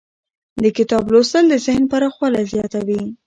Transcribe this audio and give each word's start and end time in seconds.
د 0.63 0.65
کتاب 0.77 1.03
لوستل 1.13 1.45
د 1.49 1.53
ذهن 1.65 1.83
پراخوالی 1.91 2.43
زیاتوي. 2.53 3.01